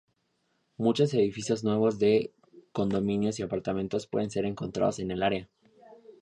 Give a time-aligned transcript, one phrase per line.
[0.77, 2.33] Muchos edificios nuevos de
[2.71, 5.47] condominios y apartamentos pueden ser encontrados en el área.